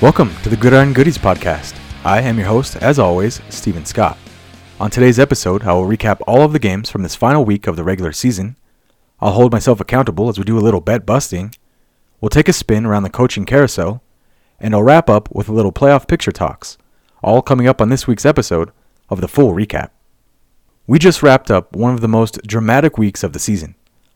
Welcome 0.00 0.32
to 0.44 0.48
the 0.48 0.56
Gridiron 0.56 0.92
Goodies 0.92 1.18
podcast. 1.18 1.76
I 2.04 2.20
am 2.20 2.38
your 2.38 2.46
host, 2.46 2.76
as 2.76 3.00
always, 3.00 3.42
Stephen 3.48 3.84
Scott. 3.84 4.16
On 4.78 4.92
today's 4.92 5.18
episode, 5.18 5.64
I 5.64 5.72
will 5.72 5.88
recap 5.88 6.20
all 6.24 6.42
of 6.42 6.52
the 6.52 6.60
games 6.60 6.88
from 6.88 7.02
this 7.02 7.16
final 7.16 7.44
week 7.44 7.66
of 7.66 7.74
the 7.74 7.82
regular 7.82 8.12
season. 8.12 8.54
I'll 9.18 9.32
hold 9.32 9.50
myself 9.50 9.80
accountable 9.80 10.28
as 10.28 10.38
we 10.38 10.44
do 10.44 10.56
a 10.56 10.60
little 10.60 10.80
bet 10.80 11.04
busting. 11.04 11.52
We'll 12.20 12.28
take 12.28 12.48
a 12.48 12.52
spin 12.52 12.86
around 12.86 13.02
the 13.02 13.10
coaching 13.10 13.44
carousel, 13.44 14.00
and 14.60 14.72
I'll 14.72 14.84
wrap 14.84 15.10
up 15.10 15.34
with 15.34 15.48
a 15.48 15.52
little 15.52 15.72
playoff 15.72 16.06
picture 16.06 16.30
talks, 16.30 16.78
all 17.20 17.42
coming 17.42 17.66
up 17.66 17.80
on 17.80 17.88
this 17.88 18.06
week's 18.06 18.24
episode 18.24 18.70
of 19.10 19.20
the 19.20 19.26
full 19.26 19.52
recap. 19.52 19.90
We 20.86 21.00
just 21.00 21.24
wrapped 21.24 21.50
up 21.50 21.74
one 21.74 21.92
of 21.92 22.02
the 22.02 22.06
most 22.06 22.40
dramatic 22.46 22.98
weeks 22.98 23.24
of 23.24 23.32
the 23.32 23.40
season. 23.40 23.74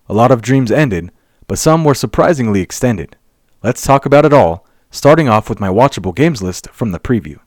A 0.09 0.15
lot 0.15 0.31
of 0.31 0.43
dreams 0.43 0.71
ended, 0.71 1.11
but 1.49 1.59
some 1.59 1.83
were 1.83 1.97
surprisingly 1.97 2.61
extended. 2.61 3.17
Let's 3.65 3.83
talk 3.83 4.07
about 4.07 4.25
it 4.25 4.33
all 4.33 4.65
starting 4.93 5.29
off 5.29 5.49
with 5.49 5.59
my 5.59 5.69
watchable 5.69 6.15
games 6.15 6.43
list 6.43 6.69
from 6.71 6.93
the 6.93 7.01
preview. 7.01 7.41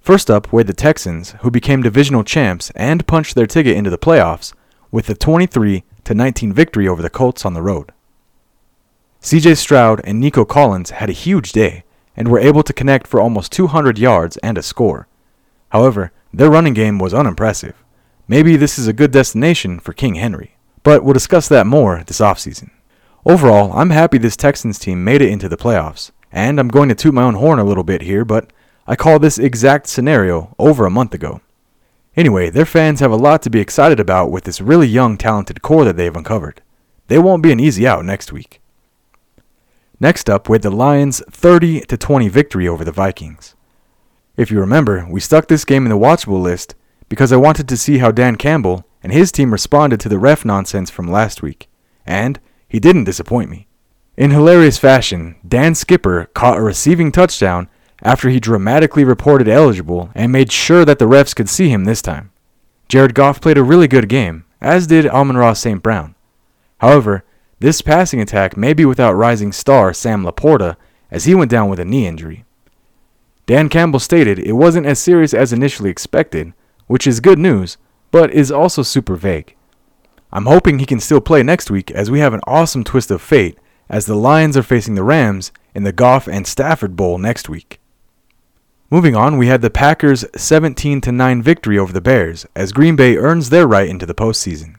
First 0.00 0.30
up 0.30 0.50
were 0.50 0.64
the 0.64 0.72
Texans, 0.72 1.32
who 1.40 1.50
became 1.50 1.82
divisional 1.82 2.24
champs 2.24 2.70
and 2.70 3.06
punched 3.06 3.34
their 3.34 3.46
ticket 3.46 3.76
into 3.76 3.90
the 3.90 3.98
playoffs 3.98 4.54
with 4.90 5.10
a 5.10 5.14
23 5.14 5.84
19 6.10 6.54
victory 6.54 6.88
over 6.88 7.02
the 7.02 7.10
Colts 7.10 7.44
on 7.44 7.52
the 7.52 7.60
road. 7.60 7.92
CJ 9.20 9.58
Stroud 9.58 10.00
and 10.04 10.18
Nico 10.18 10.46
Collins 10.46 10.88
had 10.88 11.10
a 11.10 11.12
huge 11.12 11.52
day 11.52 11.84
and 12.16 12.28
were 12.28 12.38
able 12.38 12.62
to 12.62 12.72
connect 12.72 13.06
for 13.06 13.20
almost 13.20 13.52
200 13.52 13.98
yards 13.98 14.38
and 14.38 14.56
a 14.56 14.62
score. 14.62 15.06
However, 15.68 16.12
their 16.32 16.50
running 16.50 16.72
game 16.72 16.98
was 16.98 17.12
unimpressive. 17.12 17.74
Maybe 18.26 18.56
this 18.56 18.78
is 18.78 18.86
a 18.86 18.94
good 18.94 19.10
destination 19.10 19.80
for 19.80 19.92
King 19.92 20.14
Henry, 20.14 20.56
but 20.82 21.04
we'll 21.04 21.12
discuss 21.12 21.46
that 21.48 21.66
more 21.66 22.02
this 22.06 22.20
offseason. 22.20 22.70
Overall, 23.26 23.72
I'm 23.74 23.90
happy 23.90 24.16
this 24.16 24.36
Texans 24.36 24.78
team 24.78 25.04
made 25.04 25.20
it 25.20 25.28
into 25.28 25.50
the 25.50 25.58
playoffs. 25.58 26.10
And 26.32 26.58
I'm 26.58 26.68
going 26.68 26.88
to 26.88 26.94
toot 26.94 27.14
my 27.14 27.22
own 27.22 27.34
horn 27.34 27.58
a 27.58 27.64
little 27.64 27.84
bit 27.84 28.02
here, 28.02 28.24
but 28.24 28.52
I 28.86 28.96
called 28.96 29.22
this 29.22 29.38
exact 29.38 29.86
scenario 29.86 30.54
over 30.58 30.86
a 30.86 30.90
month 30.90 31.14
ago. 31.14 31.40
Anyway, 32.16 32.50
their 32.50 32.66
fans 32.66 33.00
have 33.00 33.12
a 33.12 33.16
lot 33.16 33.42
to 33.42 33.50
be 33.50 33.60
excited 33.60 34.00
about 34.00 34.30
with 34.30 34.44
this 34.44 34.60
really 34.60 34.88
young, 34.88 35.16
talented 35.16 35.62
core 35.62 35.84
that 35.84 35.96
they've 35.96 36.16
uncovered. 36.16 36.62
They 37.06 37.18
won't 37.18 37.42
be 37.42 37.52
an 37.52 37.60
easy 37.60 37.86
out 37.86 38.04
next 38.04 38.32
week. 38.32 38.60
Next 40.00 40.28
up, 40.28 40.48
with 40.48 40.62
the 40.62 40.70
Lions' 40.70 41.22
30 41.30 41.82
to 41.82 41.96
20 41.96 42.28
victory 42.28 42.66
over 42.66 42.84
the 42.84 42.92
Vikings. 42.92 43.54
If 44.36 44.50
you 44.50 44.58
remember, 44.58 45.06
we 45.08 45.20
stuck 45.20 45.48
this 45.48 45.64
game 45.64 45.84
in 45.84 45.90
the 45.90 45.96
watchable 45.98 46.42
list 46.42 46.74
because 47.08 47.32
I 47.32 47.36
wanted 47.36 47.68
to 47.68 47.76
see 47.76 47.98
how 47.98 48.10
Dan 48.10 48.36
Campbell 48.36 48.84
and 49.02 49.12
his 49.12 49.30
team 49.30 49.52
responded 49.52 50.00
to 50.00 50.08
the 50.08 50.18
ref 50.18 50.44
nonsense 50.44 50.90
from 50.90 51.08
last 51.08 51.40
week, 51.40 51.68
and 52.04 52.40
he 52.68 52.80
didn't 52.80 53.04
disappoint 53.04 53.48
me. 53.48 53.67
In 54.18 54.32
hilarious 54.32 54.78
fashion, 54.78 55.36
Dan 55.46 55.76
Skipper 55.76 56.28
caught 56.34 56.58
a 56.58 56.60
receiving 56.60 57.12
touchdown 57.12 57.68
after 58.02 58.28
he 58.28 58.40
dramatically 58.40 59.04
reported 59.04 59.46
eligible 59.48 60.10
and 60.12 60.32
made 60.32 60.50
sure 60.50 60.84
that 60.84 60.98
the 60.98 61.04
refs 61.04 61.36
could 61.36 61.48
see 61.48 61.68
him 61.68 61.84
this 61.84 62.02
time. 62.02 62.32
Jared 62.88 63.14
Goff 63.14 63.40
played 63.40 63.58
a 63.58 63.62
really 63.62 63.86
good 63.86 64.08
game, 64.08 64.44
as 64.60 64.88
did 64.88 65.06
Amon-Ra 65.06 65.52
St. 65.52 65.80
Brown. 65.84 66.16
However, 66.78 67.22
this 67.60 67.80
passing 67.80 68.20
attack 68.20 68.56
may 68.56 68.72
be 68.72 68.84
without 68.84 69.12
rising 69.12 69.52
star 69.52 69.92
Sam 69.92 70.24
LaPorta 70.24 70.74
as 71.12 71.26
he 71.26 71.36
went 71.36 71.52
down 71.52 71.68
with 71.68 71.78
a 71.78 71.84
knee 71.84 72.08
injury. 72.08 72.44
Dan 73.46 73.68
Campbell 73.68 74.00
stated 74.00 74.40
it 74.40 74.54
wasn't 74.54 74.86
as 74.86 74.98
serious 74.98 75.32
as 75.32 75.52
initially 75.52 75.90
expected, 75.90 76.54
which 76.88 77.06
is 77.06 77.20
good 77.20 77.38
news, 77.38 77.76
but 78.10 78.32
is 78.32 78.50
also 78.50 78.82
super 78.82 79.14
vague. 79.14 79.54
I'm 80.32 80.46
hoping 80.46 80.80
he 80.80 80.86
can 80.86 80.98
still 80.98 81.20
play 81.20 81.44
next 81.44 81.70
week 81.70 81.92
as 81.92 82.10
we 82.10 82.18
have 82.18 82.34
an 82.34 82.40
awesome 82.48 82.82
twist 82.82 83.12
of 83.12 83.22
fate 83.22 83.56
as 83.88 84.06
the 84.06 84.14
Lions 84.14 84.56
are 84.56 84.62
facing 84.62 84.94
the 84.94 85.02
Rams 85.02 85.52
in 85.74 85.82
the 85.82 85.92
Goff 85.92 86.26
and 86.28 86.46
Stafford 86.46 86.96
Bowl 86.96 87.18
next 87.18 87.48
week. 87.48 87.80
Moving 88.90 89.14
on, 89.14 89.36
we 89.36 89.48
had 89.48 89.60
the 89.60 89.70
Packers' 89.70 90.24
17 90.34 91.02
9 91.04 91.42
victory 91.42 91.78
over 91.78 91.92
the 91.92 92.00
Bears 92.00 92.46
as 92.54 92.72
Green 92.72 92.96
Bay 92.96 93.16
earns 93.16 93.50
their 93.50 93.66
right 93.66 93.88
into 93.88 94.06
the 94.06 94.14
postseason. 94.14 94.76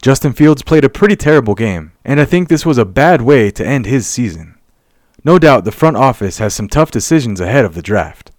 Justin 0.00 0.32
Fields 0.32 0.62
played 0.62 0.84
a 0.84 0.88
pretty 0.88 1.14
terrible 1.14 1.54
game, 1.54 1.92
and 2.06 2.20
I 2.20 2.24
think 2.24 2.48
this 2.48 2.64
was 2.64 2.78
a 2.78 2.86
bad 2.86 3.20
way 3.20 3.50
to 3.50 3.66
end 3.66 3.84
his 3.84 4.06
season. 4.06 4.58
No 5.24 5.38
doubt 5.38 5.66
the 5.66 5.72
front 5.72 5.98
office 5.98 6.38
has 6.38 6.54
some 6.54 6.68
tough 6.68 6.90
decisions 6.90 7.38
ahead 7.38 7.66
of 7.66 7.74
the 7.74 7.82
draft. 7.82 8.30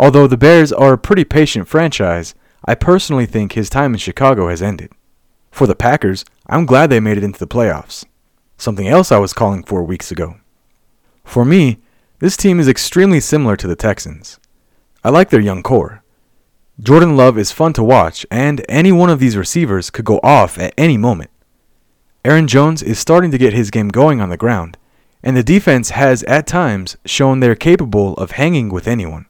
Although 0.00 0.26
the 0.26 0.36
Bears 0.36 0.72
are 0.72 0.94
a 0.94 0.98
pretty 0.98 1.24
patient 1.24 1.68
franchise, 1.68 2.34
I 2.64 2.74
personally 2.74 3.26
think 3.26 3.52
his 3.52 3.70
time 3.70 3.94
in 3.94 3.98
Chicago 3.98 4.48
has 4.48 4.60
ended. 4.60 4.90
For 5.52 5.68
the 5.68 5.76
Packers, 5.76 6.24
I'm 6.48 6.66
glad 6.66 6.90
they 6.90 6.98
made 6.98 7.18
it 7.18 7.24
into 7.24 7.38
the 7.38 7.46
playoffs 7.46 8.04
something 8.56 8.88
else 8.88 9.12
I 9.12 9.18
was 9.18 9.32
calling 9.32 9.62
for 9.62 9.82
weeks 9.82 10.10
ago. 10.10 10.36
For 11.24 11.44
me, 11.44 11.78
this 12.18 12.36
team 12.36 12.58
is 12.58 12.68
extremely 12.68 13.20
similar 13.20 13.56
to 13.56 13.66
the 13.66 13.76
Texans. 13.76 14.38
I 15.04 15.10
like 15.10 15.30
their 15.30 15.40
young 15.40 15.62
core. 15.62 16.02
Jordan 16.80 17.16
Love 17.16 17.38
is 17.38 17.52
fun 17.52 17.72
to 17.74 17.84
watch, 17.84 18.26
and 18.30 18.64
any 18.68 18.92
one 18.92 19.10
of 19.10 19.18
these 19.18 19.36
receivers 19.36 19.90
could 19.90 20.04
go 20.04 20.20
off 20.22 20.58
at 20.58 20.74
any 20.76 20.96
moment. 20.96 21.30
Aaron 22.24 22.46
Jones 22.46 22.82
is 22.82 22.98
starting 22.98 23.30
to 23.30 23.38
get 23.38 23.52
his 23.52 23.70
game 23.70 23.88
going 23.88 24.20
on 24.20 24.30
the 24.30 24.36
ground, 24.36 24.76
and 25.22 25.36
the 25.36 25.42
defense 25.42 25.90
has 25.90 26.22
at 26.24 26.46
times 26.46 26.96
shown 27.04 27.40
they're 27.40 27.54
capable 27.54 28.14
of 28.14 28.32
hanging 28.32 28.68
with 28.68 28.88
anyone. 28.88 29.26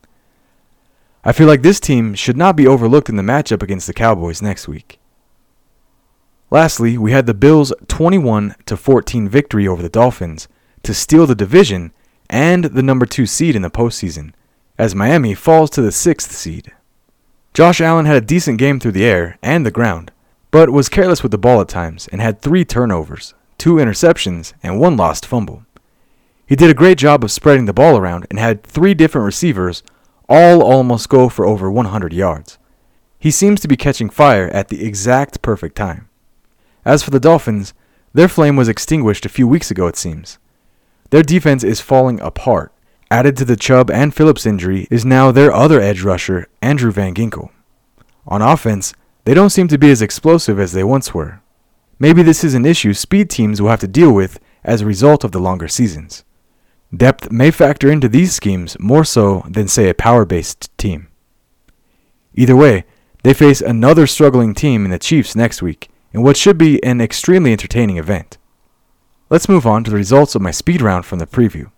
I 1.25 1.33
feel 1.33 1.47
like 1.47 1.63
this 1.63 1.81
team 1.81 2.15
should 2.15 2.37
not 2.37 2.57
be 2.57 2.67
overlooked 2.67 3.09
in 3.09 3.17
the 3.17 3.23
matchup 3.23 3.63
against 3.63 3.87
the 3.87 3.93
Cowboys 3.93 4.41
next 4.41 4.69
week. 4.69 4.99
Lastly, 6.57 6.97
we 6.97 7.13
had 7.13 7.27
the 7.27 7.35
Bills' 7.35 7.71
21 7.87 8.55
to 8.65 8.79
14 8.79 9.29
victory 9.29 9.69
over 9.69 9.83
the 9.83 9.91
Dolphins 9.91 10.49
to 10.85 10.95
steal 10.95 11.27
the 11.27 11.35
division 11.35 11.93
and 12.31 12.65
the 12.65 12.83
number 12.83 13.05
2 13.05 13.27
seed 13.27 13.55
in 13.55 13.61
the 13.61 13.69
postseason, 13.69 14.33
as 14.79 14.95
Miami 14.95 15.35
falls 15.35 15.69
to 15.69 15.83
the 15.83 15.91
6th 15.91 16.31
seed. 16.31 16.73
Josh 17.53 17.83
Allen 17.83 18.07
had 18.07 18.17
a 18.17 18.23
decent 18.23 18.59
game 18.59 18.81
through 18.81 18.93
the 18.93 19.05
air 19.05 19.39
and 19.43 19.67
the 19.67 19.71
ground, 19.71 20.13
but 20.51 20.71
was 20.71 20.89
careless 20.89 21.23
with 21.23 21.31
the 21.31 21.37
ball 21.37 21.61
at 21.61 21.69
times 21.69 22.09
and 22.11 22.23
had 22.23 22.41
3 22.41 22.65
turnovers, 22.65 23.35
2 23.59 23.75
interceptions, 23.75 24.55
and 24.63 24.81
1 24.81 24.97
lost 24.97 25.27
fumble. 25.27 25.67
He 26.47 26.57
did 26.57 26.71
a 26.71 26.81
great 26.83 26.97
job 26.97 27.23
of 27.23 27.31
spreading 27.31 27.67
the 27.67 27.75
ball 27.75 27.99
around 27.99 28.27
and 28.31 28.39
had 28.39 28.63
3 28.63 28.95
different 28.95 29.27
receivers 29.27 29.83
all 30.27 30.63
almost 30.63 31.11
go 31.11 31.29
for 31.29 31.45
over 31.45 31.71
100 31.71 32.15
yards. 32.15 32.57
He 33.19 33.31
seems 33.31 33.61
to 33.61 33.69
be 33.69 33.77
catching 33.77 34.09
fire 34.09 34.49
at 34.49 34.69
the 34.69 34.87
exact 34.87 35.43
perfect 35.43 35.77
time. 35.77 36.06
As 36.87 37.03
for 37.03 37.11
the 37.11 37.19
Dolphins, 37.21 37.75
their 38.15 38.29
flame 38.29 38.55
was 38.55 38.69
extinguished 38.69 39.27
a 39.27 39.29
few 39.29 39.49
weeks 39.49 39.73
ago, 39.73 39.89
it 39.89 39.97
seems. 39.97 40.39
Their 41.11 41.25
defense 41.25 41.65
is 41.65 41.81
falling 41.81 42.21
apart. 42.21 42.73
Added 43.11 43.37
to 43.39 43.45
the 43.45 43.57
Chubb 43.57 43.91
and 43.91 44.15
Phillips 44.15 44.47
injury 44.47 44.87
is 44.89 45.05
now 45.05 45.33
their 45.33 45.53
other 45.53 45.81
edge 45.81 46.03
rusher, 46.03 46.47
Andrew 46.63 46.93
Van 46.93 47.13
Ginkel. 47.13 47.51
On 48.29 48.41
offense, 48.41 48.95
they 49.25 49.35
don't 49.35 49.51
seem 49.51 49.67
to 49.69 49.79
be 49.79 49.91
as 49.91 50.01
explosive 50.01 50.61
as 50.61 50.73
they 50.73 50.85
once 50.85 51.13
were. 51.13 51.41
Maybe 51.99 52.23
this 52.23 52.45
is 52.45 52.55
an 52.55 52.65
issue 52.65 52.95
speed 52.95 53.31
teams 53.31 53.61
will 53.61 53.71
have 53.71 53.81
to 53.81 53.89
deal 53.89 54.13
with 54.13 54.39
as 54.63 54.81
a 54.81 54.87
result 54.87 55.25
of 55.25 55.33
the 55.33 55.41
longer 55.41 55.67
seasons. 55.67 56.25
Depth 56.97 57.33
may 57.33 57.51
factor 57.51 57.91
into 57.91 58.09
these 58.09 58.33
schemes 58.33 58.77
more 58.79 59.05
so 59.05 59.45
than, 59.49 59.67
say, 59.67 59.89
a 59.89 59.95
power 59.95 60.25
based 60.25 60.71
team. 60.79 61.09
Either 62.35 62.55
way, 62.55 62.85
they 63.25 63.35
face 63.35 63.61
another 63.61 64.07
struggling 64.07 64.55
team 64.55 64.85
in 64.85 64.93
the 64.93 64.99
Chiefs 65.01 65.35
next 65.35 65.63
week, 65.63 65.91
in 66.17 66.23
what 66.23 66.37
should 66.37 66.57
be 66.57 66.83
an 66.83 66.99
extremely 66.99 67.53
entertaining 67.53 67.99
event. 67.99 68.39
Let's 69.29 69.51
move 69.51 69.67
on 69.67 69.85
to 69.85 69.91
the 69.91 69.99
results 69.99 70.35
of 70.35 70.41
my 70.41 70.51
speed 70.51 70.81
round 70.81 71.05
from 71.05 71.19
the 71.19 71.27
preview. 71.27 71.71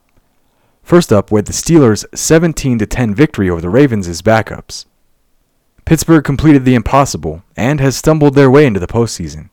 First 0.81 1.13
up, 1.13 1.33
with 1.33 1.47
the 1.47 1.53
Steelers' 1.53 2.05
17 2.15 2.79
10 2.79 3.15
victory 3.17 3.51
over 3.51 3.61
the 3.61 3.69
Ravens 3.69 4.07
backups. 4.23 4.87
Pittsburgh 5.85 6.23
completed 6.23 6.65
the 6.65 6.77
impossible 6.77 7.43
and 7.57 7.81
has 7.81 7.97
stumbled 7.97 8.37
their 8.37 8.49
way 8.49 8.65
into 8.65 8.79
the 8.79 8.87
postseason. 8.87 9.51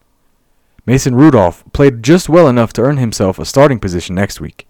Mason 0.85 1.15
Rudolph 1.15 1.63
played 1.73 2.03
just 2.03 2.29
well 2.29 2.47
enough 2.47 2.71
to 2.73 2.83
earn 2.83 2.97
himself 2.97 3.39
a 3.39 3.45
starting 3.45 3.79
position 3.79 4.13
next 4.13 4.39
week. 4.39 4.67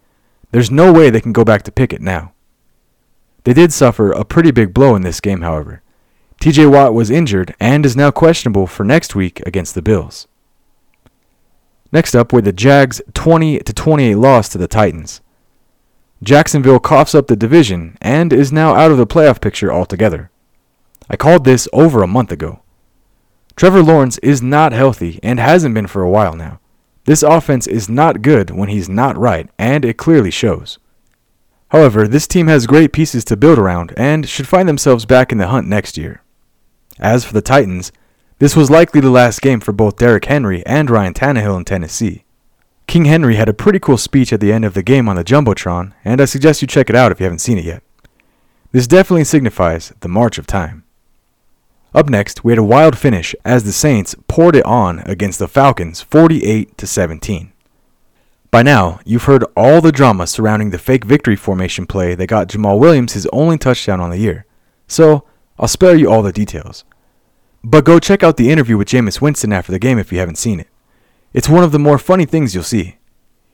There's 0.51 0.71
no 0.71 0.94
way 0.94 1.09
they 1.09 1.19
can 1.19 1.33
go 1.33 1.44
back 1.44 1.63
to 1.63 1.73
Pickett 1.73 2.01
now. 2.01 2.31
They 3.44 3.53
did 3.53 3.73
suffer 3.73 4.13
a 4.13 4.23
pretty 4.23 4.51
big 4.51 4.73
blow 4.73 4.95
in 4.95 5.01
this 5.01 5.19
game, 5.19 5.41
however. 5.41 5.81
TJ 6.45 6.71
Watt 6.71 6.94
was 6.94 7.09
injured 7.09 7.56
and 7.59 7.88
is 7.88 7.95
now 7.95 8.12
questionable 8.12 8.68
for 8.68 8.83
next 8.83 9.15
week 9.15 9.42
against 9.47 9.74
the 9.74 9.81
Bills. 9.81 10.27
Next 11.92 12.13
up 12.13 12.31
were 12.31 12.42
the 12.44 12.53
Jags' 12.53 13.01
20 13.15 13.62
to 13.62 13.74
28 13.74 14.13
loss 14.13 14.47
to 14.50 14.59
the 14.59 14.68
Titans. 14.68 15.21
Jacksonville 16.21 16.80
coughs 16.80 17.15
up 17.15 17.25
the 17.25 17.36
division 17.36 17.97
and 18.00 18.31
is 18.31 18.51
now 18.51 18.75
out 18.75 18.92
of 18.92 18.97
the 18.97 19.07
playoff 19.07 19.42
picture 19.42 19.74
altogether. 19.74 20.30
I 21.09 21.18
called 21.18 21.45
this 21.45 21.68
over 21.74 22.03
a 22.03 22.07
month 22.07 22.31
ago. 22.31 22.62
Trevor 23.56 23.81
Lawrence 23.81 24.19
is 24.19 24.44
not 24.44 24.71
healthy 24.71 25.19
and 25.24 25.39
hasn't 25.39 25.74
been 25.74 25.88
for 25.88 26.03
a 26.03 26.12
while 26.12 26.36
now. 26.36 26.59
This 27.06 27.24
offense 27.24 27.65
is 27.65 27.89
not 27.89 28.21
good 28.21 28.51
when 28.51 28.69
he's 28.69 28.88
not 28.88 29.18
right, 29.18 29.50
and 29.57 29.83
it 29.83 29.98
clearly 29.98 30.30
shows. 30.30 30.77
However, 31.69 32.07
this 32.07 32.27
team 32.27 32.45
has 32.50 32.68
great 32.68 32.94
pieces 32.94 33.25
to 33.25 33.36
build 33.36 33.57
around 33.57 33.95
and 33.98 34.30
should 34.30 34.48
find 34.48 34.69
themselves 34.69 35.07
back 35.07 35.31
in 35.31 35.39
the 35.39 35.48
hunt 35.48 35.68
next 35.68 35.98
year. 35.98 36.21
As 37.00 37.25
for 37.25 37.33
the 37.33 37.42
Titans, 37.42 37.92
this 38.39 38.56
was 38.56 38.69
likely 38.69 39.01
the 39.01 39.09
last 39.09 39.42
game 39.42 39.59
for 39.59 39.71
both 39.71 39.97
Derrick 39.97 40.25
Henry 40.25 40.65
and 40.65 40.89
Ryan 40.89 41.13
Tannehill 41.13 41.57
in 41.57 41.65
Tennessee. 41.65 42.25
King 42.88 43.06
Henry 43.06 43.36
had 43.36 43.50
a 43.50 43.53
pretty 43.53 43.80
cool 43.80 43.97
speech 43.97 44.31
at 44.31 44.39
the 44.39 44.53
end 44.53 44.65
of 44.65 44.74
the 44.74 44.83
game 44.83 45.09
on 45.09 45.15
the 45.15 45.24
Jumbotron, 45.24 45.94
and 46.03 46.21
I 46.21 46.25
suggest 46.25 46.62
you 46.62 46.68
check 46.68 46.89
it 46.89 46.95
out 46.95 47.12
if 47.12 47.19
you 47.19 47.24
haven't 47.25 47.39
seen 47.39 47.57
it 47.57 47.65
yet. 47.65 47.81
This 48.71 48.88
definitely 48.88 49.24
signifies 49.24 49.94
the 50.01 50.09
march 50.09 50.38
of 50.38 50.45
time. 50.45 50.83
Up 51.94 52.09
next, 52.09 52.44
we 52.44 52.51
had 52.51 52.59
a 52.59 52.63
wild 52.63 52.98
finish 52.98 53.33
as 53.45 53.63
the 53.63 53.71
Saints 53.71 54.15
poured 54.27 54.56
it 54.56 54.65
on 54.65 55.00
against 55.06 55.39
the 55.39 55.48
Falcons 55.48 56.01
48 56.01 56.77
to 56.77 56.86
17. 56.86 57.53
By 58.51 58.63
now, 58.63 59.00
you've 59.06 59.24
heard 59.24 59.45
all 59.56 59.81
the 59.81 59.91
drama 59.94 60.27
surrounding 60.27 60.71
the 60.71 60.77
fake 60.77 61.06
victory 61.06 61.38
formation 61.38 61.86
play 61.86 62.15
that 62.15 62.27
got 62.27 62.50
Jamaal 62.50 62.80
Williams 62.80 63.13
his 63.13 63.27
only 63.31 63.57
touchdown 63.57 64.01
on 64.01 64.09
the 64.09 64.18
year. 64.18 64.45
So, 64.88 65.25
I'll 65.57 65.68
spare 65.68 65.96
you 65.96 66.10
all 66.10 66.22
the 66.22 66.31
details. 66.31 66.84
But 67.63 67.86
go 67.86 68.00
check 68.00 68.24
out 68.24 68.38
the 68.38 68.52
interview 68.52 68.78
with 68.78 68.88
Jameis 68.88 69.22
Winston 69.22 69.52
after 69.52 69.72
the 69.72 69.80
game 69.80 69.98
if 69.98 70.12
you 70.12 70.19
haven't 70.19 70.38
seen 70.38 70.60
it. 70.60 70.68
It's 71.34 71.50
one 71.50 71.63
of 71.63 71.72
the 71.72 71.80
more 71.80 71.98
funny 71.98 72.25
things 72.25 72.54
you'll 72.54 72.63
see. 72.63 72.98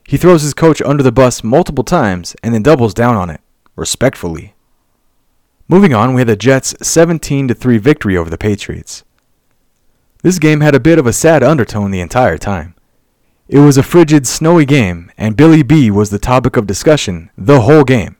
He 0.06 0.16
throws 0.16 0.42
his 0.42 0.54
coach 0.54 0.82
under 0.82 1.02
the 1.02 1.12
bus 1.12 1.42
multiple 1.42 1.84
times 1.84 2.36
and 2.42 2.54
then 2.54 2.62
doubles 2.62 2.94
down 2.94 3.16
on 3.16 3.30
it, 3.30 3.40
respectfully. 3.76 4.54
Moving 5.68 5.94
on, 5.94 6.12
we 6.12 6.20
had 6.20 6.28
the 6.28 6.36
Jets' 6.36 6.74
17 6.82 7.48
3 7.48 7.78
victory 7.78 8.16
over 8.16 8.28
the 8.28 8.36
Patriots. 8.36 9.04
This 10.22 10.38
game 10.38 10.60
had 10.60 10.74
a 10.74 10.80
bit 10.80 10.98
of 10.98 11.06
a 11.06 11.12
sad 11.12 11.42
undertone 11.42 11.90
the 11.90 12.00
entire 12.00 12.38
time. 12.38 12.74
It 13.48 13.58
was 13.58 13.76
a 13.76 13.82
frigid, 13.82 14.26
snowy 14.26 14.64
game, 14.64 15.10
and 15.16 15.36
Billy 15.36 15.62
B 15.62 15.90
was 15.90 16.10
the 16.10 16.18
topic 16.18 16.56
of 16.56 16.66
discussion 16.66 17.30
the 17.36 17.62
whole 17.62 17.84
game. 17.84 18.16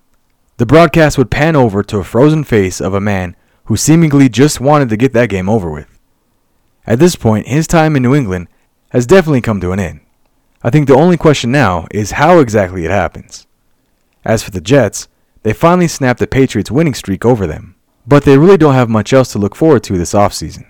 The 0.56 0.66
broadcast 0.66 1.16
would 1.18 1.30
pan 1.30 1.56
over 1.56 1.82
to 1.84 1.98
a 1.98 2.04
frozen 2.04 2.44
face 2.44 2.80
of 2.80 2.94
a 2.94 3.00
man 3.00 3.36
who 3.64 3.76
seemingly 3.76 4.28
just 4.28 4.60
wanted 4.60 4.88
to 4.88 4.96
get 4.96 5.12
that 5.12 5.28
game 5.28 5.48
over 5.48 5.70
with. 5.70 5.98
At 6.86 6.98
this 6.98 7.16
point, 7.16 7.46
his 7.46 7.66
time 7.66 7.96
in 7.96 8.02
New 8.02 8.14
England 8.14 8.48
has 8.90 9.06
definitely 9.06 9.40
come 9.40 9.60
to 9.60 9.72
an 9.72 9.80
end. 9.80 10.00
I 10.62 10.70
think 10.70 10.86
the 10.86 10.94
only 10.94 11.16
question 11.16 11.50
now 11.50 11.86
is 11.90 12.12
how 12.12 12.38
exactly 12.38 12.84
it 12.84 12.90
happens. 12.90 13.46
As 14.24 14.42
for 14.42 14.50
the 14.50 14.60
Jets, 14.60 15.08
they 15.42 15.52
finally 15.52 15.88
snapped 15.88 16.20
the 16.20 16.26
Patriots' 16.26 16.70
winning 16.70 16.94
streak 16.94 17.24
over 17.24 17.46
them, 17.46 17.74
but 18.06 18.24
they 18.24 18.38
really 18.38 18.56
don't 18.56 18.74
have 18.74 18.88
much 18.88 19.12
else 19.12 19.32
to 19.32 19.38
look 19.38 19.56
forward 19.56 19.82
to 19.84 19.98
this 19.98 20.12
offseason. 20.12 20.66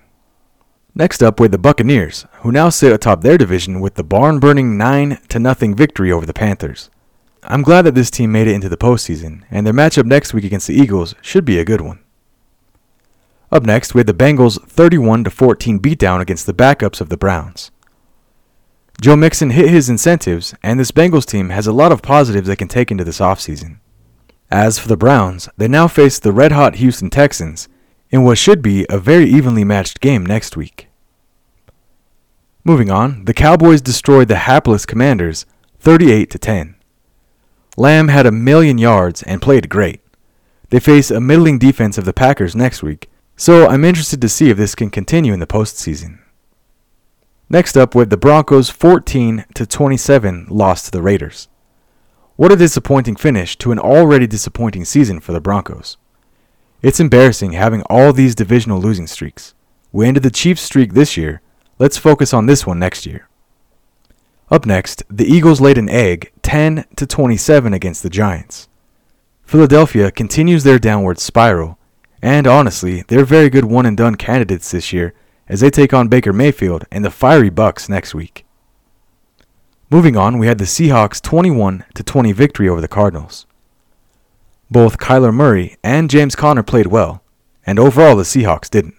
Next 0.94 1.22
up 1.22 1.40
were 1.40 1.48
the 1.48 1.58
Buccaneers, 1.58 2.26
who 2.40 2.52
now 2.52 2.68
sit 2.68 2.92
atop 2.92 3.22
their 3.22 3.38
division 3.38 3.80
with 3.80 3.94
the 3.94 4.04
barn-burning 4.04 4.76
9 4.76 5.18
to 5.28 5.38
nothing 5.38 5.74
victory 5.74 6.12
over 6.12 6.26
the 6.26 6.34
Panthers. 6.34 6.90
I'm 7.42 7.62
glad 7.62 7.82
that 7.82 7.94
this 7.94 8.10
team 8.10 8.32
made 8.32 8.46
it 8.46 8.54
into 8.54 8.68
the 8.68 8.76
postseason, 8.76 9.42
and 9.50 9.66
their 9.66 9.74
matchup 9.74 10.04
next 10.04 10.34
week 10.34 10.44
against 10.44 10.66
the 10.66 10.74
Eagles 10.74 11.14
should 11.22 11.44
be 11.44 11.58
a 11.58 11.64
good 11.64 11.80
one. 11.80 11.98
Up 13.52 13.64
next, 13.64 13.94
we 13.94 13.98
had 13.98 14.06
the 14.06 14.14
Bengals' 14.14 14.58
31 14.66 15.24
14 15.24 15.78
beatdown 15.78 16.22
against 16.22 16.46
the 16.46 16.54
backups 16.54 17.02
of 17.02 17.10
the 17.10 17.18
Browns. 17.18 17.70
Joe 19.02 19.14
Mixon 19.14 19.50
hit 19.50 19.68
his 19.68 19.90
incentives, 19.90 20.54
and 20.62 20.80
this 20.80 20.90
Bengals 20.90 21.26
team 21.26 21.50
has 21.50 21.66
a 21.66 21.72
lot 21.72 21.92
of 21.92 22.00
positives 22.00 22.48
they 22.48 22.56
can 22.56 22.68
take 22.68 22.90
into 22.90 23.04
this 23.04 23.18
offseason. 23.20 23.78
As 24.50 24.78
for 24.78 24.88
the 24.88 24.96
Browns, 24.96 25.50
they 25.58 25.68
now 25.68 25.86
face 25.86 26.18
the 26.18 26.32
red 26.32 26.52
hot 26.52 26.76
Houston 26.76 27.10
Texans 27.10 27.68
in 28.10 28.22
what 28.22 28.38
should 28.38 28.62
be 28.62 28.86
a 28.88 28.98
very 28.98 29.26
evenly 29.26 29.64
matched 29.64 30.00
game 30.00 30.24
next 30.24 30.56
week. 30.56 30.88
Moving 32.64 32.90
on, 32.90 33.26
the 33.26 33.34
Cowboys 33.34 33.82
destroyed 33.82 34.28
the 34.28 34.36
hapless 34.36 34.86
Commanders 34.86 35.44
38 35.80 36.30
to 36.30 36.38
10. 36.38 36.76
Lamb 37.76 38.08
had 38.08 38.24
a 38.24 38.32
million 38.32 38.78
yards 38.78 39.22
and 39.24 39.42
played 39.42 39.68
great. 39.68 40.00
They 40.70 40.80
face 40.80 41.10
a 41.10 41.20
middling 41.20 41.58
defense 41.58 41.98
of 41.98 42.04
the 42.04 42.12
Packers 42.12 42.54
next 42.54 42.82
week, 42.82 43.10
so 43.42 43.66
I'm 43.66 43.84
interested 43.84 44.20
to 44.20 44.28
see 44.28 44.50
if 44.50 44.56
this 44.56 44.76
can 44.76 44.88
continue 44.88 45.32
in 45.32 45.40
the 45.40 45.48
postseason. 45.48 46.20
Next 47.50 47.76
up 47.76 47.92
with 47.92 48.08
the 48.08 48.16
Broncos 48.16 48.70
14 48.70 49.46
to 49.56 49.66
27 49.66 50.46
loss 50.48 50.84
to 50.84 50.92
the 50.92 51.02
Raiders. 51.02 51.48
What 52.36 52.52
a 52.52 52.56
disappointing 52.56 53.16
finish 53.16 53.58
to 53.58 53.72
an 53.72 53.80
already 53.80 54.28
disappointing 54.28 54.84
season 54.84 55.18
for 55.18 55.32
the 55.32 55.40
Broncos. 55.40 55.96
It's 56.82 57.00
embarrassing 57.00 57.50
having 57.50 57.82
all 57.90 58.12
these 58.12 58.36
divisional 58.36 58.80
losing 58.80 59.08
streaks. 59.08 59.54
We 59.90 60.06
ended 60.06 60.22
the 60.22 60.30
Chiefs 60.30 60.62
streak 60.62 60.92
this 60.92 61.16
year. 61.16 61.42
Let's 61.80 61.98
focus 61.98 62.32
on 62.32 62.46
this 62.46 62.64
one 62.64 62.78
next 62.78 63.06
year. 63.06 63.28
Up 64.52 64.66
next, 64.66 65.02
the 65.10 65.26
Eagles 65.26 65.60
laid 65.60 65.78
an 65.78 65.88
egg 65.88 66.30
10 66.42 66.84
to 66.94 67.08
27 67.08 67.74
against 67.74 68.04
the 68.04 68.08
Giants. 68.08 68.68
Philadelphia 69.42 70.12
continues 70.12 70.62
their 70.62 70.78
downward 70.78 71.18
spiral, 71.18 71.76
and 72.22 72.46
honestly, 72.46 73.02
they're 73.08 73.24
very 73.24 73.50
good 73.50 73.64
one 73.64 73.84
and 73.84 73.96
done 73.96 74.14
candidates 74.14 74.70
this 74.70 74.92
year 74.92 75.12
as 75.48 75.60
they 75.60 75.70
take 75.70 75.92
on 75.92 76.06
Baker 76.06 76.32
Mayfield 76.32 76.84
and 76.92 77.04
the 77.04 77.10
fiery 77.10 77.50
Bucks 77.50 77.88
next 77.88 78.14
week. 78.14 78.46
Moving 79.90 80.16
on, 80.16 80.38
we 80.38 80.46
had 80.46 80.58
the 80.58 80.64
Seahawks 80.64 81.20
21 81.20 81.84
to 81.94 82.02
20 82.02 82.32
victory 82.32 82.68
over 82.68 82.80
the 82.80 82.88
Cardinals. 82.88 83.46
Both 84.70 84.98
Kyler 84.98 85.34
Murray 85.34 85.76
and 85.82 86.08
James 86.08 86.34
Conner 86.34 86.62
played 86.62 86.86
well, 86.86 87.22
and 87.66 87.78
overall 87.78 88.16
the 88.16 88.22
Seahawks 88.22 88.70
didn't, 88.70 88.94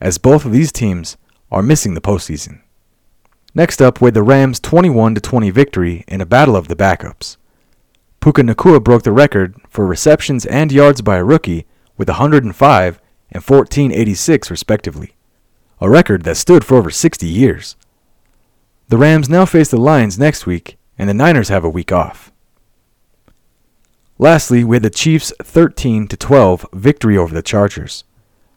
as 0.00 0.18
both 0.18 0.44
of 0.44 0.50
these 0.50 0.72
teams 0.72 1.16
are 1.52 1.62
missing 1.62 1.94
the 1.94 2.00
postseason. 2.00 2.62
Next 3.54 3.82
up, 3.82 4.00
we 4.00 4.06
had 4.06 4.14
the 4.14 4.22
Rams 4.22 4.58
21 4.58 5.14
to 5.14 5.20
20 5.20 5.50
victory 5.50 6.04
in 6.08 6.22
a 6.22 6.26
battle 6.26 6.56
of 6.56 6.68
the 6.68 6.74
backups. 6.74 7.36
Puka 8.20 8.42
Nacua 8.42 8.82
broke 8.82 9.02
the 9.02 9.12
record 9.12 9.54
for 9.68 9.86
receptions 9.86 10.46
and 10.46 10.72
yards 10.72 11.02
by 11.02 11.18
a 11.18 11.24
rookie 11.24 11.66
with 12.02 12.08
105 12.08 13.00
and 13.30 13.42
1486 13.44 14.50
respectively 14.50 15.14
a 15.80 15.88
record 15.88 16.24
that 16.24 16.36
stood 16.36 16.64
for 16.64 16.76
over 16.76 16.90
60 16.90 17.26
years. 17.26 17.76
The 18.88 18.98
Rams 18.98 19.28
now 19.28 19.44
face 19.44 19.68
the 19.68 19.80
Lions 19.80 20.18
next 20.18 20.46
week, 20.46 20.78
and 20.96 21.08
the 21.08 21.14
Niners 21.14 21.48
have 21.48 21.64
a 21.64 21.68
week 21.68 21.90
off. 21.90 22.32
Lastly, 24.16 24.62
we 24.62 24.76
had 24.76 24.84
the 24.84 24.90
Chiefs' 24.90 25.32
13 25.42 26.06
to 26.06 26.16
12 26.16 26.66
victory 26.72 27.18
over 27.18 27.34
the 27.34 27.42
Chargers. 27.42 28.04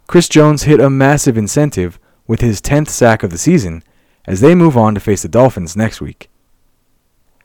Chris 0.05 0.29
Jones 0.29 0.63
hit 0.63 0.79
a 0.79 0.87
massive 0.87 1.35
incentive 1.35 1.99
with 2.27 2.41
his 2.41 2.61
10th 2.61 2.89
sack 2.89 3.23
of 3.23 3.31
the 3.31 3.39
season 3.39 3.81
as 4.25 4.41
they 4.41 4.53
move 4.53 4.77
on 4.77 4.93
to 4.93 4.99
face 4.99 5.23
the 5.23 5.27
Dolphins 5.27 5.75
next 5.75 6.01
week. 6.01 6.29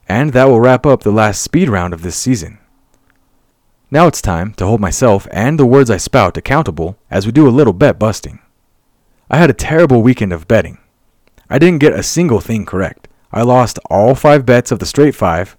And 0.07 0.31
that 0.33 0.47
will 0.47 0.61
wrap 0.61 0.85
up 0.85 1.01
the 1.01 1.11
last 1.11 1.41
speed 1.41 1.69
round 1.69 1.91
of 1.91 2.03
this 2.03 2.15
season. 2.15 2.59
Now 3.93 4.07
it's 4.07 4.21
time 4.21 4.53
to 4.53 4.65
hold 4.65 4.79
myself 4.79 5.27
and 5.31 5.59
the 5.59 5.65
words 5.65 5.89
I 5.89 5.97
spout 5.97 6.37
accountable 6.37 6.97
as 7.09 7.25
we 7.25 7.33
do 7.33 7.45
a 7.45 7.51
little 7.51 7.73
bet 7.73 7.99
busting. 7.99 8.39
I 9.29 9.35
had 9.35 9.49
a 9.49 9.53
terrible 9.53 10.01
weekend 10.01 10.31
of 10.31 10.47
betting. 10.47 10.77
I 11.49 11.59
didn't 11.59 11.81
get 11.81 11.91
a 11.91 12.01
single 12.01 12.39
thing 12.39 12.65
correct. 12.65 13.09
I 13.33 13.41
lost 13.41 13.79
all 13.89 14.15
five 14.15 14.45
bets 14.45 14.71
of 14.71 14.79
the 14.79 14.85
straight 14.85 15.13
five 15.13 15.57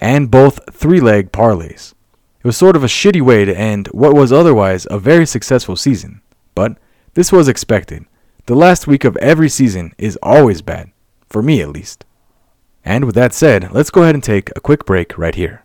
and 0.00 0.30
both 0.30 0.72
three 0.72 1.00
leg 1.00 1.32
parlays. 1.32 1.92
It 2.38 2.46
was 2.46 2.56
sort 2.56 2.76
of 2.76 2.82
a 2.82 2.86
shitty 2.86 3.20
way 3.20 3.44
to 3.44 3.54
end 3.54 3.88
what 3.88 4.14
was 4.14 4.32
otherwise 4.32 4.86
a 4.90 4.98
very 4.98 5.26
successful 5.26 5.76
season. 5.76 6.22
But 6.54 6.78
this 7.12 7.30
was 7.30 7.46
expected. 7.46 8.06
The 8.46 8.54
last 8.54 8.86
week 8.86 9.04
of 9.04 9.18
every 9.18 9.50
season 9.50 9.92
is 9.98 10.18
always 10.22 10.62
bad, 10.62 10.92
for 11.28 11.42
me 11.42 11.60
at 11.60 11.68
least. 11.68 12.06
And 12.86 13.04
with 13.04 13.14
that 13.16 13.34
said, 13.34 13.70
let's 13.72 13.90
go 13.90 14.02
ahead 14.02 14.14
and 14.14 14.24
take 14.24 14.48
a 14.56 14.60
quick 14.60 14.86
break 14.86 15.18
right 15.18 15.34
here. 15.34 15.62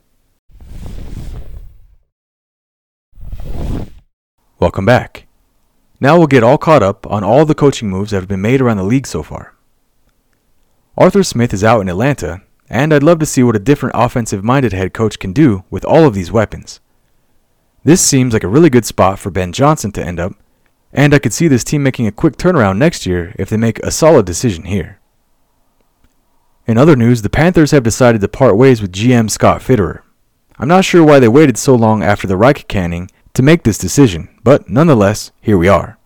Welcome 4.57 4.85
back. 4.85 5.27
Now 5.99 6.17
we'll 6.17 6.27
get 6.27 6.43
all 6.43 6.57
caught 6.57 6.81
up 6.81 7.05
on 7.11 7.25
all 7.25 7.45
the 7.45 7.53
coaching 7.53 7.89
moves 7.89 8.11
that 8.11 8.21
have 8.21 8.29
been 8.29 8.41
made 8.41 8.61
around 8.61 8.77
the 8.77 8.83
league 8.83 9.05
so 9.05 9.21
far. 9.21 9.53
Arthur 10.97 11.23
Smith 11.23 11.53
is 11.53 11.61
out 11.61 11.81
in 11.81 11.89
Atlanta, 11.89 12.41
and 12.69 12.93
I'd 12.93 13.03
love 13.03 13.19
to 13.19 13.25
see 13.25 13.43
what 13.43 13.57
a 13.57 13.59
different 13.59 13.95
offensive 13.97 14.45
minded 14.45 14.71
head 14.71 14.93
coach 14.93 15.19
can 15.19 15.33
do 15.33 15.65
with 15.69 15.83
all 15.83 16.05
of 16.05 16.13
these 16.13 16.31
weapons. 16.31 16.79
This 17.83 18.01
seems 18.01 18.31
like 18.31 18.45
a 18.45 18.47
really 18.47 18.69
good 18.69 18.85
spot 18.85 19.19
for 19.19 19.29
Ben 19.29 19.51
Johnson 19.51 19.91
to 19.91 20.03
end 20.03 20.21
up, 20.21 20.33
and 20.93 21.13
I 21.13 21.19
could 21.19 21.33
see 21.33 21.49
this 21.49 21.65
team 21.65 21.83
making 21.83 22.07
a 22.07 22.11
quick 22.13 22.37
turnaround 22.37 22.77
next 22.77 23.05
year 23.05 23.35
if 23.37 23.49
they 23.49 23.57
make 23.57 23.79
a 23.79 23.91
solid 23.91 24.25
decision 24.25 24.63
here. 24.63 24.99
In 26.65 26.77
other 26.77 26.95
news, 26.95 27.23
the 27.23 27.29
Panthers 27.29 27.71
have 27.71 27.83
decided 27.83 28.21
to 28.21 28.29
part 28.29 28.55
ways 28.55 28.81
with 28.81 28.93
GM 28.93 29.29
Scott 29.29 29.59
Fitterer. 29.59 30.01
I'm 30.57 30.69
not 30.69 30.85
sure 30.85 31.03
why 31.03 31.19
they 31.19 31.27
waited 31.27 31.57
so 31.57 31.75
long 31.75 32.01
after 32.01 32.25
the 32.25 32.37
Reich 32.37 32.69
canning 32.69 33.11
to 33.33 33.43
make 33.43 33.63
this 33.63 33.77
decision, 33.77 34.29
but 34.45 34.69
nonetheless, 34.69 35.31
here 35.41 35.57
we 35.57 35.67
are. 35.67 35.97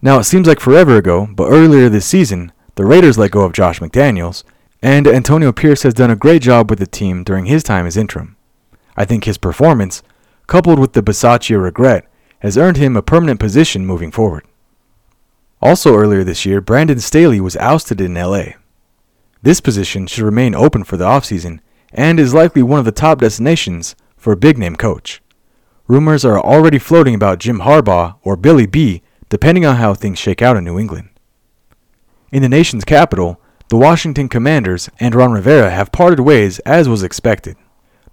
Now, 0.00 0.20
it 0.20 0.24
seems 0.24 0.46
like 0.46 0.60
forever 0.60 0.96
ago, 0.96 1.26
but 1.34 1.50
earlier 1.50 1.88
this 1.88 2.06
season, 2.06 2.52
the 2.76 2.84
Raiders 2.84 3.18
let 3.18 3.32
go 3.32 3.40
of 3.40 3.52
Josh 3.52 3.80
McDaniels, 3.80 4.44
and 4.80 5.08
Antonio 5.08 5.50
Pierce 5.50 5.82
has 5.82 5.94
done 5.94 6.12
a 6.12 6.16
great 6.16 6.42
job 6.42 6.70
with 6.70 6.78
the 6.78 6.86
team 6.86 7.24
during 7.24 7.46
his 7.46 7.64
time 7.64 7.86
as 7.86 7.96
interim. 7.96 8.36
I 8.96 9.04
think 9.04 9.24
his 9.24 9.36
performance, 9.36 10.04
coupled 10.46 10.78
with 10.78 10.92
the 10.92 11.02
Bisaccia 11.02 11.60
regret, 11.60 12.08
has 12.38 12.56
earned 12.56 12.76
him 12.76 12.96
a 12.96 13.02
permanent 13.02 13.40
position 13.40 13.84
moving 13.84 14.12
forward. 14.12 14.44
Also 15.60 15.96
earlier 15.96 16.22
this 16.22 16.46
year, 16.46 16.60
Brandon 16.60 17.00
Staley 17.00 17.40
was 17.40 17.56
ousted 17.56 18.00
in 18.00 18.14
LA. 18.14 18.44
This 19.42 19.60
position 19.60 20.06
should 20.06 20.22
remain 20.22 20.54
open 20.54 20.84
for 20.84 20.96
the 20.96 21.06
offseason 21.06 21.58
and 21.92 22.20
is 22.20 22.32
likely 22.32 22.62
one 22.62 22.78
of 22.78 22.84
the 22.84 22.92
top 22.92 23.18
destinations 23.18 23.96
for 24.16 24.32
a 24.32 24.36
big 24.36 24.56
name 24.56 24.76
coach. 24.76 25.20
Rumors 25.86 26.24
are 26.24 26.40
already 26.40 26.78
floating 26.78 27.14
about 27.14 27.38
Jim 27.38 27.60
Harbaugh 27.60 28.16
or 28.22 28.36
Billy 28.36 28.64
B, 28.64 29.02
depending 29.28 29.66
on 29.66 29.76
how 29.76 29.92
things 29.92 30.18
shake 30.18 30.40
out 30.40 30.56
in 30.56 30.64
New 30.64 30.78
England. 30.78 31.10
In 32.32 32.40
the 32.40 32.48
nation's 32.48 32.86
capital, 32.86 33.38
The 33.68 33.76
Washington 33.76 34.30
Commanders 34.30 34.88
and 34.98 35.14
Ron 35.14 35.32
Rivera 35.32 35.68
have 35.68 35.92
parted 35.92 36.20
ways 36.20 36.58
as 36.60 36.88
was 36.88 37.02
expected. 37.02 37.56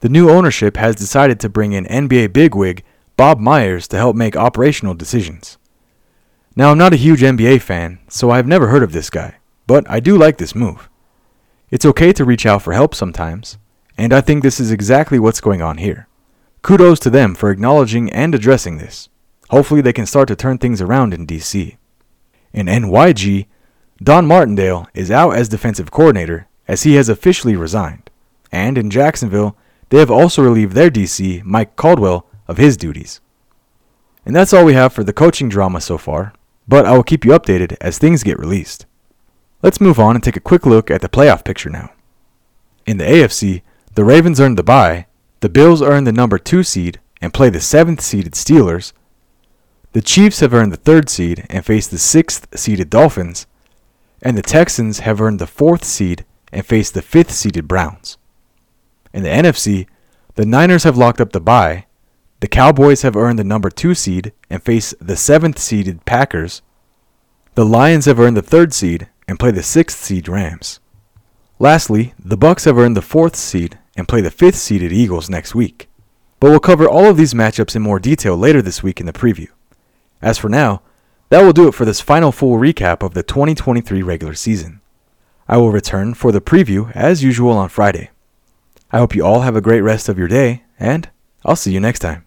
The 0.02 0.10
new 0.10 0.30
ownership 0.30 0.76
has 0.76 0.98
decided 0.98 1.40
to 1.40 1.50
bring 1.50 1.72
in 1.72 1.86
NBA 1.86 2.34
bigwig 2.34 2.84
Bob 3.16 3.40
Myers 3.40 3.88
to 3.88 3.98
help 3.98 4.18
make 4.18 4.36
operational 4.36 4.94
decisions. 4.94 5.58
Now, 6.58 6.72
I'm 6.72 6.78
not 6.78 6.94
a 6.94 6.98
huge 6.98 7.22
NBA 7.22 7.62
fan, 7.62 8.00
so 8.10 8.32
I've 8.32 8.48
never 8.48 8.68
heard 8.68 8.84
of 8.84 8.92
this 8.92 9.10
guy, 9.10 9.38
but 9.66 9.90
I 9.90 10.02
do 10.02 10.18
like 10.18 10.40
this 10.40 10.56
move. 10.56 10.90
It's 11.70 11.86
okay 11.86 12.12
to 12.14 12.26
reach 12.26 12.46
out 12.46 12.64
for 12.64 12.74
help 12.74 12.94
sometimes, 12.94 13.58
and 13.98 14.12
I 14.12 14.20
think 14.20 14.44
this 14.44 14.60
is 14.60 14.72
exactly 14.72 15.20
what's 15.20 15.40
going 15.40 15.62
on 15.62 15.78
here. 15.78 16.10
Kudos 16.62 17.00
to 17.00 17.10
them 17.10 17.34
for 17.34 17.50
acknowledging 17.50 18.12
and 18.12 18.36
addressing 18.36 18.78
this. 18.78 19.10
Hopefully, 19.50 19.82
they 19.82 19.94
can 19.94 20.06
start 20.06 20.28
to 20.28 20.36
turn 20.36 20.58
things 20.58 20.82
around 20.82 21.14
in 21.14 21.28
DC. 21.28 21.78
In 22.54 22.68
NYG, 22.68 23.48
Don 24.02 24.26
Martindale 24.26 24.88
is 24.94 25.12
out 25.12 25.36
as 25.36 25.50
defensive 25.50 25.92
coordinator 25.92 26.48
as 26.68 26.84
he 26.84 26.96
has 26.96 27.10
officially 27.10 27.56
resigned. 27.56 28.10
And 28.52 28.78
in 28.78 28.90
Jacksonville, 28.90 29.58
they 29.90 30.00
have 30.00 30.12
also 30.12 30.42
relieved 30.42 30.74
their 30.74 30.90
DC, 30.90 31.44
Mike 31.44 31.76
Caldwell, 31.76 32.26
of 32.48 32.58
his 32.58 32.78
duties. 32.78 33.22
And 34.26 34.36
that's 34.36 34.54
all 34.54 34.66
we 34.66 34.74
have 34.74 34.94
for 34.94 35.04
the 35.04 35.14
coaching 35.14 35.50
drama 35.50 35.82
so 35.82 35.98
far, 35.98 36.34
but 36.68 36.86
I 36.86 36.94
will 36.94 37.04
keep 37.04 37.26
you 37.26 37.32
updated 37.32 37.76
as 37.82 37.98
things 37.98 38.24
get 38.24 38.40
released. 38.40 38.86
Let's 39.62 39.82
move 39.82 40.00
on 40.00 40.16
and 40.16 40.24
take 40.24 40.38
a 40.38 40.42
quick 40.42 40.66
look 40.66 40.90
at 40.92 41.02
the 41.02 41.10
playoff 41.10 41.44
picture 41.44 41.70
now. 41.70 41.92
In 42.86 42.98
the 42.98 43.06
AFC, 43.06 43.62
the 43.96 44.04
Ravens 44.04 44.40
earned 44.40 44.58
the 44.58 44.64
bye, 44.64 45.08
the 45.42 45.50
Bills 45.50 45.82
earn 45.82 46.06
the 46.06 46.12
number 46.12 46.38
2 46.38 46.64
seed 46.64 47.00
and 47.22 47.34
play 47.34 47.50
the 47.50 47.60
7th 47.60 48.02
seeded 48.02 48.34
Steelers. 48.34 48.94
The 49.92 50.02
Chiefs 50.02 50.40
have 50.40 50.54
earned 50.54 50.72
the 50.72 50.78
3rd 50.78 51.10
seed 51.10 51.46
and 51.50 51.66
face 51.66 51.88
the 51.88 51.98
6th 51.98 52.58
seeded 52.58 52.90
Dolphins, 52.90 53.46
and 54.22 54.38
the 54.38 54.42
Texans 54.42 55.00
have 55.00 55.20
earned 55.20 55.40
the 55.40 55.46
4th 55.46 55.84
seed 55.84 56.26
and 56.52 56.66
face 56.66 56.90
the 56.90 57.02
5th 57.02 57.32
seeded 57.32 57.68
Browns. 57.68 58.18
In 59.14 59.24
the 59.24 59.30
NFC, 59.30 59.88
the 60.36 60.46
Niners 60.46 60.84
have 60.84 60.98
locked 60.98 61.20
up 61.20 61.34
the 61.34 61.42
bye, 61.42 61.86
the 62.42 62.48
Cowboys 62.48 63.04
have 63.04 63.16
earned 63.16 63.38
the 63.38 63.44
number 63.44 63.70
2 63.70 63.94
seed 63.94 64.34
and 64.50 64.64
face 64.64 64.96
the 65.00 65.14
7th 65.14 65.60
seeded 65.60 66.06
Packers. 66.06 66.64
The 67.54 67.66
Lions 67.66 68.06
have 68.06 68.20
earned 68.20 68.36
the 68.36 68.42
3rd 68.42 68.74
seed 68.74 69.10
and 69.28 69.40
play 69.40 69.52
the 69.52 69.62
6th 69.62 69.92
seed 69.92 70.28
Rams. 70.28 70.80
Lastly, 71.60 72.16
the 72.18 72.38
Bucks 72.38 72.66
have 72.66 72.80
earned 72.80 72.98
the 72.98 73.02
4th 73.02 73.36
seed 73.36 73.78
and 73.96 74.08
play 74.08 74.22
the 74.22 74.30
5th 74.30 74.56
seeded 74.56 74.92
Eagles 74.92 75.30
next 75.30 75.54
week. 75.56 75.90
But 76.40 76.50
we'll 76.50 76.60
cover 76.60 76.88
all 76.88 77.06
of 77.06 77.18
these 77.18 77.34
matchups 77.34 77.76
in 77.76 77.82
more 77.82 78.00
detail 78.00 78.36
later 78.36 78.62
this 78.62 78.82
week 78.82 79.00
in 79.00 79.06
the 79.06 79.14
preview. 79.14 79.50
As 80.22 80.38
for 80.38 80.50
now, 80.50 80.82
that 81.30 81.44
will 81.44 81.54
do 81.54 81.68
it 81.68 81.74
for 81.74 81.86
this 81.86 82.02
final 82.02 82.32
full 82.32 82.58
recap 82.58 83.04
of 83.04 83.14
the 83.14 83.24
2023 83.24 84.02
regular 84.02 84.34
season. 84.34 84.82
I 85.48 85.58
will 85.58 85.72
return 85.72 86.14
for 86.14 86.32
the 86.32 86.42
preview 86.42 86.92
as 86.96 87.24
usual 87.24 87.52
on 87.52 87.70
Friday. 87.70 88.10
I 88.92 89.00
hope 89.00 89.16
you 89.16 89.26
all 89.26 89.42
have 89.42 89.56
a 89.56 89.62
great 89.62 89.82
rest 89.82 90.10
of 90.10 90.18
your 90.18 90.28
day, 90.28 90.64
and 90.80 91.10
I'll 91.46 91.56
see 91.56 91.72
you 91.72 91.80
next 91.80 92.00
time. 92.00 92.26